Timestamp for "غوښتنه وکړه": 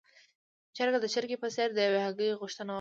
2.41-2.69